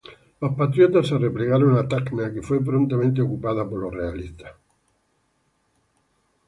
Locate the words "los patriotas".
0.39-1.05